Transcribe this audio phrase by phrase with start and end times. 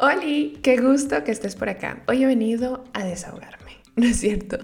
[0.00, 0.22] Hola,
[0.62, 2.04] qué gusto que estés por acá.
[2.06, 3.77] Hoy he venido a desahogarme.
[4.02, 4.58] No es cierto.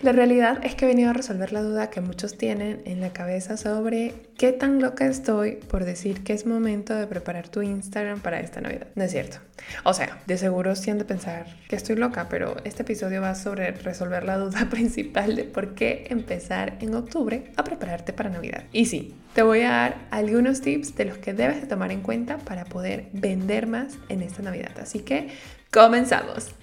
[0.00, 3.12] La realidad es que he venido a resolver la duda que muchos tienen en la
[3.12, 8.20] cabeza sobre qué tan loca estoy por decir que es momento de preparar tu Instagram
[8.20, 8.86] para esta Navidad.
[8.94, 9.38] No es cierto.
[9.84, 14.24] O sea, de seguro de pensar que estoy loca, pero este episodio va sobre resolver
[14.24, 18.64] la duda principal de por qué empezar en octubre a prepararte para Navidad.
[18.72, 22.00] Y sí, te voy a dar algunos tips de los que debes de tomar en
[22.00, 24.72] cuenta para poder vender más en esta Navidad.
[24.80, 25.28] Así que
[25.70, 26.54] comenzamos.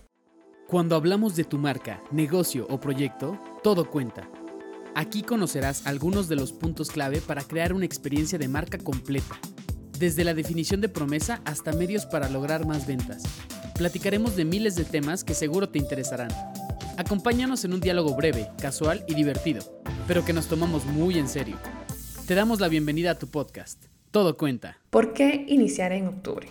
[0.75, 4.29] Cuando hablamos de tu marca, negocio o proyecto, todo cuenta.
[4.93, 9.39] Aquí conocerás algunos de los puntos clave para crear una experiencia de marca completa,
[9.97, 13.23] desde la definición de promesa hasta medios para lograr más ventas.
[13.77, 16.27] Platicaremos de miles de temas que seguro te interesarán.
[16.97, 19.63] Acompáñanos en un diálogo breve, casual y divertido,
[20.09, 21.57] pero que nos tomamos muy en serio.
[22.27, 23.85] Te damos la bienvenida a tu podcast.
[24.11, 24.77] Todo cuenta.
[24.89, 26.49] ¿Por qué iniciar en octubre?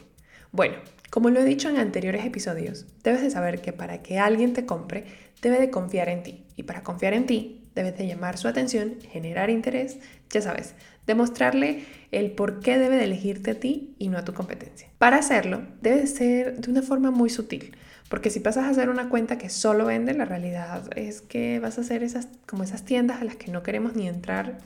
[0.55, 0.77] Bueno,
[1.11, 4.65] como lo he dicho en anteriores episodios, debes de saber que para que alguien te
[4.65, 5.05] compre,
[5.43, 6.45] debe de confiar en ti.
[6.55, 9.99] Y para confiar en ti, debes de llamar su atención, generar interés,
[10.31, 10.77] ya sabes,
[11.09, 14.87] demostrarle el por qué debe de elegirte a ti y no a tu competencia.
[14.99, 17.77] Para hacerlo, debe ser de una forma muy sutil.
[18.09, 21.79] Porque si pasas a hacer una cuenta que solo vende, la realidad es que vas
[21.79, 24.59] a hacer esas, como esas tiendas a las que no queremos ni entrar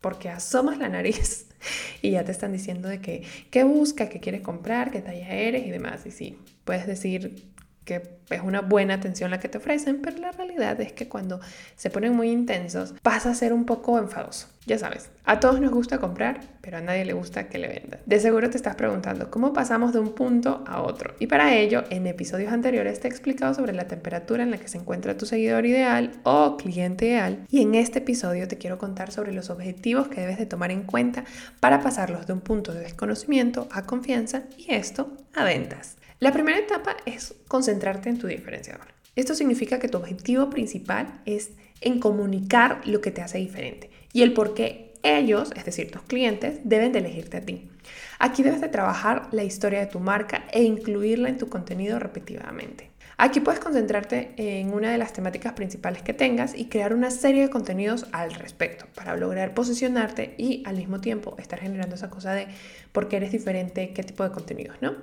[0.00, 1.46] porque asomas la nariz
[2.02, 5.66] y ya te están diciendo de que qué busca, qué quieres comprar, qué talla eres
[5.66, 6.06] y demás.
[6.06, 7.50] Y sí, puedes decir
[7.84, 11.40] que es una buena atención la que te ofrecen, pero la realidad es que cuando
[11.76, 14.48] se ponen muy intensos pasa a ser un poco enfadoso.
[14.66, 18.00] Ya sabes, a todos nos gusta comprar, pero a nadie le gusta que le vendan.
[18.04, 21.14] De seguro te estás preguntando cómo pasamos de un punto a otro.
[21.18, 24.68] Y para ello, en episodios anteriores te he explicado sobre la temperatura en la que
[24.68, 27.46] se encuentra tu seguidor ideal o cliente ideal.
[27.48, 30.82] Y en este episodio te quiero contar sobre los objetivos que debes de tomar en
[30.82, 31.24] cuenta
[31.58, 35.96] para pasarlos de un punto de desconocimiento a confianza y esto a ventas.
[36.20, 38.88] La primera etapa es concentrarte en tu diferenciador.
[39.16, 44.20] Esto significa que tu objetivo principal es en comunicar lo que te hace diferente y
[44.20, 47.70] el por qué ellos, es decir, tus clientes, deben de elegirte a ti.
[48.18, 52.89] Aquí debes de trabajar la historia de tu marca e incluirla en tu contenido repetidamente.
[53.22, 57.42] Aquí puedes concentrarte en una de las temáticas principales que tengas y crear una serie
[57.42, 62.32] de contenidos al respecto para lograr posicionarte y al mismo tiempo estar generando esa cosa
[62.32, 62.46] de
[62.92, 64.94] por qué eres diferente, qué tipo de contenidos, ¿no?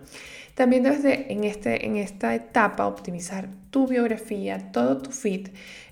[0.56, 5.50] También debes de en, este, en esta etapa optimizar tu biografía, todo tu feed,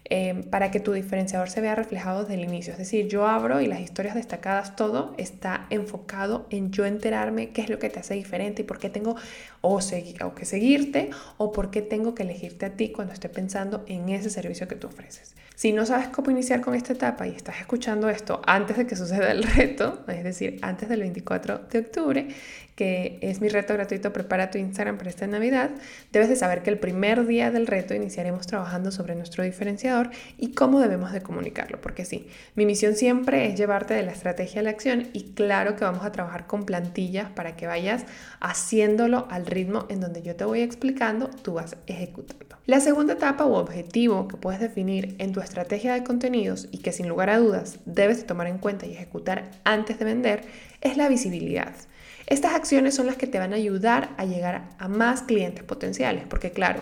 [0.07, 2.73] Em, para que tu diferenciador se vea reflejado desde el inicio.
[2.73, 7.61] Es decir, yo abro y las historias destacadas, todo está enfocado en yo enterarme qué
[7.61, 9.15] es lo que te hace diferente y por qué tengo
[9.61, 13.83] o, o que seguirte o por qué tengo que elegirte a ti cuando esté pensando
[13.87, 15.33] en ese servicio que tú ofreces.
[15.55, 18.95] Si no sabes cómo iniciar con esta etapa y estás escuchando esto antes de que
[18.95, 22.27] suceda el reto, es decir, antes del 24 de octubre,
[22.75, 25.71] que es mi reto gratuito Prepara tu Instagram para esta Navidad,
[26.11, 29.94] debes de saber que el primer día del reto iniciaremos trabajando sobre nuestro diferenciador
[30.37, 34.61] y cómo debemos de comunicarlo, porque sí, mi misión siempre es llevarte de la estrategia
[34.61, 38.05] a la acción y claro que vamos a trabajar con plantillas para que vayas
[38.39, 42.57] haciéndolo al ritmo en donde yo te voy explicando, tú vas ejecutando.
[42.65, 46.91] La segunda etapa u objetivo que puedes definir en tu estrategia de contenidos y que
[46.91, 50.41] sin lugar a dudas debes de tomar en cuenta y ejecutar antes de vender
[50.81, 51.73] es la visibilidad.
[52.27, 56.23] Estas acciones son las que te van a ayudar a llegar a más clientes potenciales,
[56.27, 56.81] porque claro,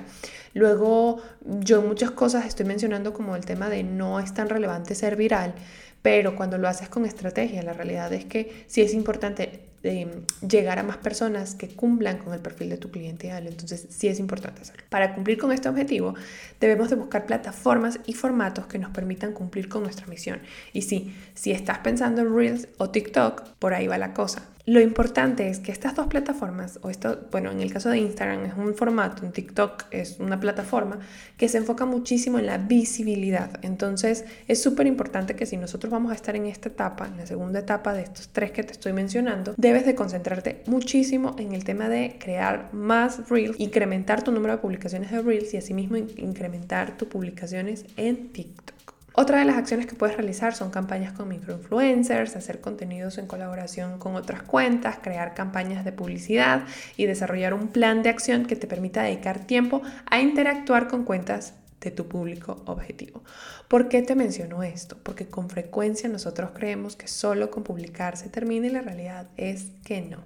[0.53, 4.95] luego yo en muchas cosas estoy mencionando como el tema de no es tan relevante
[4.95, 5.53] ser viral,
[6.01, 10.07] pero cuando lo haces con estrategia, la realidad es que sí es importante de
[10.47, 13.47] llegar a más personas que cumplan con el perfil de tu cliente ideal.
[13.47, 14.83] Entonces sí es importante hacerlo.
[14.89, 16.15] Para cumplir con este objetivo
[16.59, 20.39] debemos de buscar plataformas y formatos que nos permitan cumplir con nuestra misión.
[20.71, 24.52] Y sí, si estás pensando en Reels o TikTok, por ahí va la cosa.
[24.66, 28.46] Lo importante es que estas dos plataformas, o esto, bueno, en el caso de Instagram
[28.46, 31.00] es un formato, en TikTok es una plataforma
[31.35, 33.59] que se enfoca muchísimo en la visibilidad.
[33.62, 37.25] Entonces es súper importante que si nosotros vamos a estar en esta etapa, en la
[37.25, 41.66] segunda etapa de estos tres que te estoy mencionando, debes de concentrarte muchísimo en el
[41.66, 46.95] tema de crear más Reels, incrementar tu número de publicaciones de Reels y asimismo incrementar
[46.95, 48.93] tus publicaciones en TikTok.
[49.15, 54.00] Otra de las acciones que puedes realizar son campañas con microinfluencers, hacer contenidos en colaboración
[54.00, 56.63] con otras cuentas, crear campañas de publicidad
[56.98, 61.54] y desarrollar un plan de acción que te permita dedicar tiempo a interactuar con cuentas
[61.80, 63.24] de tu público objetivo.
[63.68, 64.98] ¿Por qué te menciono esto?
[65.04, 69.68] Porque con frecuencia nosotros creemos que solo con publicar se termina y la realidad es
[69.83, 70.19] que no.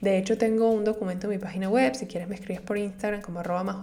[0.00, 3.22] De hecho, tengo un documento en mi página web, si quieres me escribes por Instagram
[3.22, 3.80] como arroba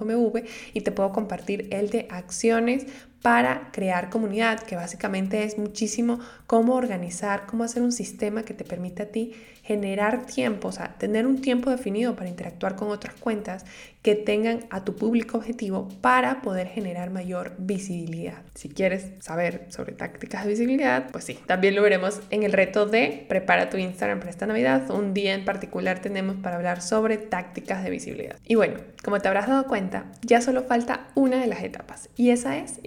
[0.74, 2.86] y te puedo compartir el de acciones
[3.22, 8.64] para crear comunidad, que básicamente es muchísimo cómo organizar, cómo hacer un sistema que te
[8.64, 9.34] permita a ti
[9.64, 13.64] generar tiempo, o sea, tener un tiempo definido para interactuar con otras cuentas
[14.02, 18.42] que tengan a tu público objetivo para poder generar mayor visibilidad.
[18.56, 22.88] Si quieres saber sobre tácticas de visibilidad, pues sí, también lo veremos en el reto
[22.88, 24.90] de prepara tu Instagram para esta Navidad.
[24.90, 28.38] Un día en particular tenemos para hablar sobre tácticas de visibilidad.
[28.48, 32.32] Y bueno, como te habrás dado cuenta, ya solo falta una de las etapas y
[32.32, 32.80] esa es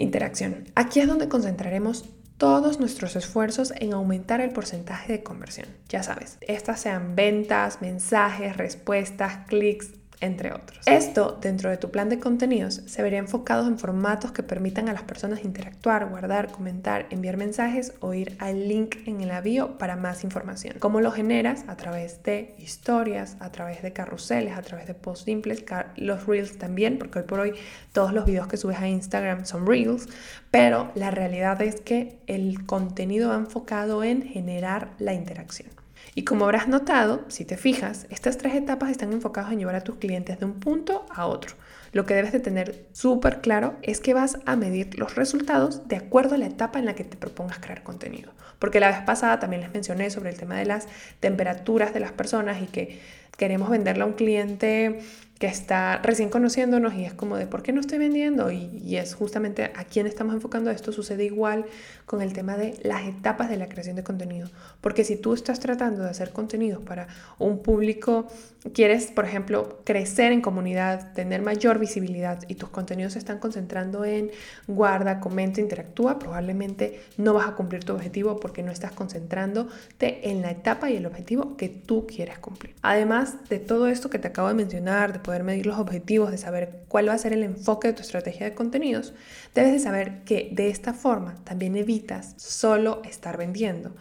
[0.74, 2.04] Aquí es donde concentraremos
[2.38, 5.68] todos nuestros esfuerzos en aumentar el porcentaje de conversión.
[5.88, 10.80] Ya sabes, estas sean ventas, mensajes, respuestas, clics, entre otros.
[10.86, 14.92] Esto, dentro de tu plan de contenidos, se vería enfocado en formatos que permitan a
[14.92, 19.96] las personas interactuar, guardar, comentar, enviar mensajes o ir al link en el avión para
[19.96, 20.76] más información.
[20.78, 21.64] ¿Cómo lo generas?
[21.68, 25.64] A través de historias, a través de carruseles, a través de posts simples,
[25.96, 27.54] los reels también, porque hoy por hoy
[27.92, 30.08] todos los videos que subes a Instagram son reels,
[30.50, 35.83] pero la realidad es que el contenido va enfocado en generar la interacción.
[36.14, 39.82] Y como habrás notado, si te fijas, estas tres etapas están enfocadas en llevar a
[39.82, 41.54] tus clientes de un punto a otro.
[41.92, 45.96] Lo que debes de tener súper claro es que vas a medir los resultados de
[45.96, 48.32] acuerdo a la etapa en la que te propongas crear contenido.
[48.58, 50.88] Porque la vez pasada también les mencioné sobre el tema de las
[51.20, 53.00] temperaturas de las personas y que
[53.36, 55.00] queremos venderle a un cliente
[55.46, 59.72] está recién conociéndonos y es como de por qué no estoy vendiendo y, es justamente
[59.74, 61.66] a quién estamos enfocando esto sucede igual
[62.06, 64.48] con el tema de las etapas de la creación de contenido.
[64.80, 67.08] Porque si tú estás tratando de hacer contenidos para
[67.38, 68.28] un público
[68.72, 74.04] quieres por ejemplo crecer en comunidad tener mayor visibilidad y tus contenidos se están concentrando
[74.04, 74.30] en
[74.66, 80.40] guarda comenta interactúa probablemente no vas a cumplir tu objetivo porque no estás concentrándote en
[80.40, 82.74] la etapa y el objetivo que tú quieres cumplir.
[82.82, 86.38] Además de todo esto que te acabo de mencionar de poder medir los objetivos, de
[86.38, 89.14] saber cuál va a ser el enfoque de tu estrategia de contenidos,
[89.54, 93.94] debes de saber que de esta forma también evitas solo estar vendiendo.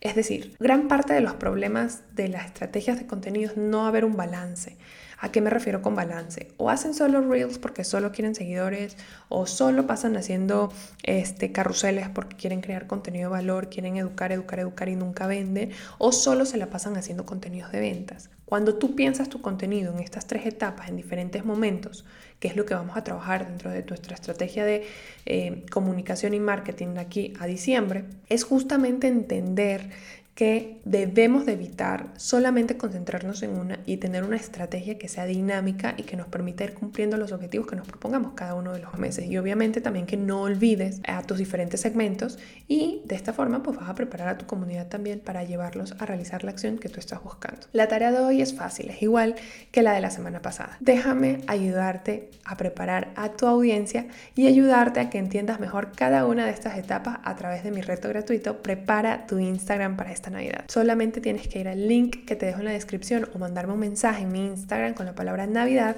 [0.00, 4.16] Es decir, gran parte de los problemas de las estrategias de contenidos no haber un
[4.16, 4.76] balance.
[5.20, 6.48] ¿A qué me refiero con balance?
[6.58, 8.96] O hacen solo reels porque solo quieren seguidores,
[9.28, 10.72] o solo pasan haciendo
[11.02, 15.72] este, carruseles porque quieren crear contenido de valor, quieren educar, educar, educar y nunca venden,
[15.98, 18.30] o solo se la pasan haciendo contenidos de ventas.
[18.44, 22.06] Cuando tú piensas tu contenido en estas tres etapas, en diferentes momentos,
[22.38, 24.86] que es lo que vamos a trabajar dentro de nuestra estrategia de
[25.26, 29.90] eh, comunicación y marketing de aquí a diciembre, es justamente entender
[30.38, 35.94] que debemos de evitar solamente concentrarnos en una y tener una estrategia que sea dinámica
[35.96, 38.96] y que nos permita ir cumpliendo los objetivos que nos propongamos cada uno de los
[39.00, 39.26] meses.
[39.26, 42.38] Y obviamente también que no olvides a tus diferentes segmentos
[42.68, 46.06] y de esta forma pues vas a preparar a tu comunidad también para llevarlos a
[46.06, 47.66] realizar la acción que tú estás buscando.
[47.72, 49.34] La tarea de hoy es fácil, es igual
[49.72, 50.76] que la de la semana pasada.
[50.78, 54.06] Déjame ayudarte a preparar a tu audiencia
[54.36, 57.80] y ayudarte a que entiendas mejor cada una de estas etapas a través de mi
[57.80, 60.64] reto gratuito Prepara tu Instagram para esta Navidad.
[60.68, 63.80] Solamente tienes que ir al link que te dejo en la descripción o mandarme un
[63.80, 65.96] mensaje en mi Instagram con la palabra Navidad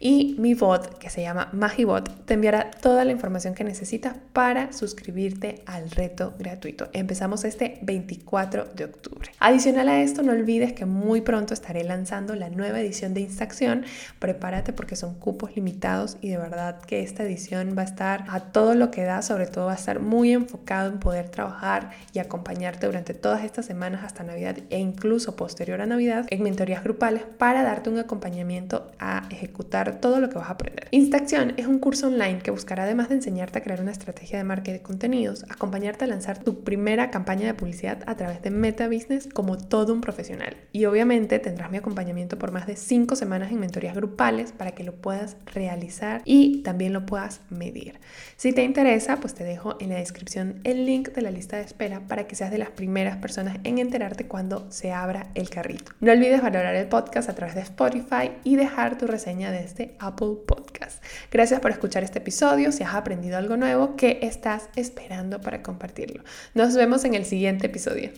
[0.00, 4.72] y mi bot, que se llama Magibot, te enviará toda la información que necesitas para
[4.72, 6.88] suscribirte al reto gratuito.
[6.92, 9.30] Empezamos este 24 de octubre.
[9.40, 13.84] Adicional a esto, no olvides que muy pronto estaré lanzando la nueva edición de Instacción.
[14.18, 18.40] Prepárate porque son cupos limitados y de verdad que esta edición va a estar a
[18.40, 22.18] todo lo que da, sobre todo va a estar muy enfocado en poder trabajar y
[22.18, 27.22] acompañarte durante todas estas semanas hasta Navidad e incluso posterior a Navidad en mentorías grupales
[27.22, 30.88] para darte un acompañamiento a ejecutar todo lo que vas a aprender.
[30.90, 34.44] Instacción es un curso online que buscará además de enseñarte a crear una estrategia de
[34.44, 38.88] marketing de contenidos, acompañarte a lanzar tu primera campaña de publicidad a través de Meta
[38.88, 40.56] Business como todo un profesional.
[40.72, 44.84] Y obviamente tendrás mi acompañamiento por más de cinco semanas en mentorías grupales para que
[44.84, 48.00] lo puedas realizar y también lo puedas medir.
[48.36, 51.62] Si te interesa, pues te dejo en la descripción el link de la lista de
[51.62, 55.92] espera para que seas de las primeras personas en enterarte cuando se abra el carrito.
[56.00, 60.36] No olvides valorar el podcast a través de Spotify y dejar tu reseña desde Apple
[60.46, 61.02] Podcast.
[61.30, 62.72] Gracias por escuchar este episodio.
[62.72, 66.22] Si has aprendido algo nuevo, ¿qué estás esperando para compartirlo?
[66.54, 68.10] Nos vemos en el siguiente episodio.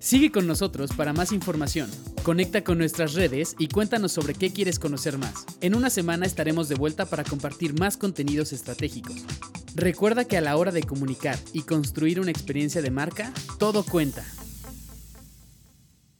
[0.00, 1.90] Sigue con nosotros para más información.
[2.22, 5.44] Conecta con nuestras redes y cuéntanos sobre qué quieres conocer más.
[5.60, 9.26] En una semana estaremos de vuelta para compartir más contenidos estratégicos.
[9.74, 14.24] Recuerda que a la hora de comunicar y construir una experiencia de marca, todo cuenta.